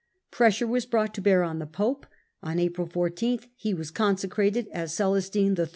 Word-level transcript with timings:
Pressure 0.31 0.65
was 0.65 0.87
brought 0.87 1.13
to 1.13 1.21
bear 1.21 1.43
on 1.43 1.59
the 1.59 1.67
Pope: 1.67 2.07
on 2.41 2.57
April 2.57 2.87
14 2.87 3.41
he 3.55 3.71
was 3.75 3.91
consecrated 3.91 4.67
as 4.71 4.95
Celestine 4.97 5.55
III. 5.55 5.67